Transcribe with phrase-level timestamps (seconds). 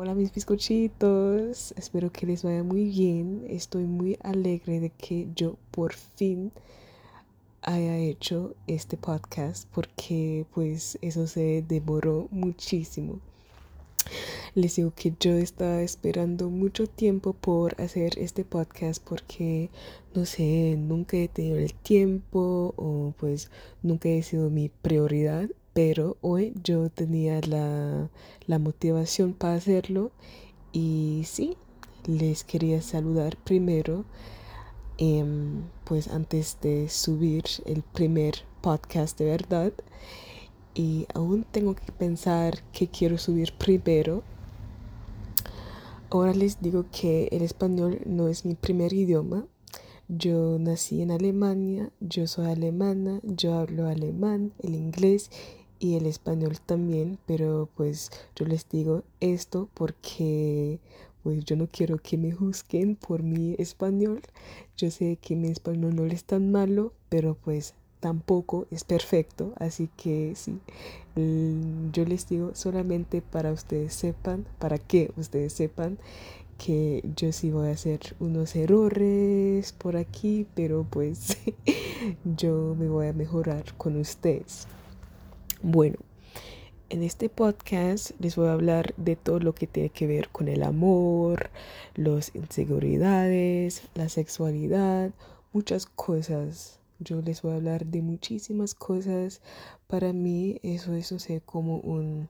[0.00, 3.44] Hola mis bizcochitos, espero que les vaya muy bien.
[3.48, 6.52] Estoy muy alegre de que yo por fin
[7.62, 13.18] haya hecho este podcast porque pues eso se demoró muchísimo.
[14.54, 19.68] Les digo que yo estaba esperando mucho tiempo por hacer este podcast porque
[20.14, 23.50] no sé, nunca he tenido el tiempo o pues
[23.82, 30.10] nunca he sido mi prioridad pero hoy yo tenía la, motivación para hacerlo
[30.72, 31.56] y sí,
[32.04, 34.04] les quería saludar primero,
[34.96, 39.72] em, pues antes de subir el primer podcast de verdad.
[40.74, 44.24] Y aún tengo que pensar que quiero subir primero.
[46.10, 49.46] Ahora les digo que el español no es mi primer idioma.
[50.08, 55.30] Yo nací en Alemania, yo soy alemana, yo hablo alemán, el inglés
[55.78, 60.78] y el español también, pero pues yo les digo esto porque
[61.22, 64.22] pues yo no quiero que me juzguen por mi español.
[64.76, 69.88] Yo sé que mi español no es tan malo, pero pues tampoco es perfecto, así
[69.96, 70.60] que sí,
[71.92, 75.98] yo les digo solamente para ustedes sepan, para que ustedes sepan
[76.58, 81.36] que yo sí voy a hacer unos errores por aquí, pero pues
[82.36, 84.66] yo me voy a mejorar con ustedes.
[85.62, 85.96] Bueno,
[86.88, 90.46] en este podcast les voy a hablar de todo lo que tiene que ver con
[90.46, 91.50] el amor,
[91.96, 95.10] las inseguridades, la sexualidad,
[95.52, 96.78] muchas cosas.
[97.00, 99.40] Yo les voy a hablar de muchísimas cosas.
[99.88, 101.12] Para mí eso es,
[101.44, 102.28] como un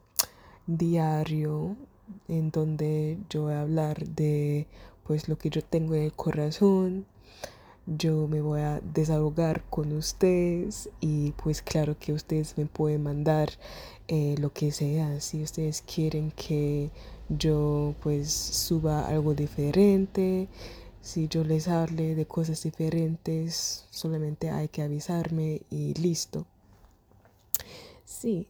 [0.67, 1.77] diario
[2.29, 4.67] en donde yo voy a hablar de
[5.05, 7.05] pues lo que yo tengo en el corazón,
[7.97, 13.51] yo me voy a desahogar con ustedes y pues claro que ustedes me pueden mandar
[14.09, 15.21] eh, lo que sea.
[15.21, 16.91] Si ustedes quieren que
[17.29, 20.49] yo pues suba algo diferente
[21.01, 26.47] si yo les hable de cosas diferentes solamente hay que avisarme y listo.
[28.05, 28.49] Sí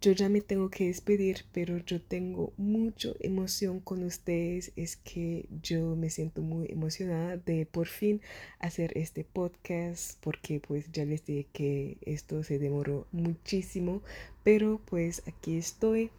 [0.00, 4.72] yo ya me tengo que despedir, pero yo tengo mucha emoción con ustedes.
[4.76, 8.22] Es que yo me siento muy emocionada de por fin
[8.58, 14.02] hacer este podcast, porque pues ya les dije que esto se demoró muchísimo,
[14.42, 16.10] pero pues aquí estoy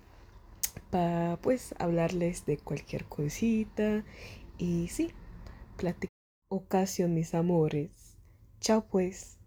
[0.91, 4.06] para pues hablarles de cualquier cosita
[4.59, 5.12] y sí,
[5.78, 6.12] platicar
[6.50, 7.90] ocasión mis amores.
[8.59, 9.41] Chao pues.